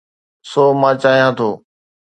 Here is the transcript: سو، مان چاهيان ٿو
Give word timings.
سو، 0.49 0.63
مان 0.81 0.93
چاهيان 1.01 1.31
ٿو 1.37 1.49